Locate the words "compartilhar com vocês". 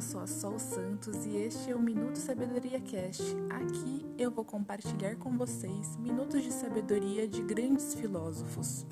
4.46-5.94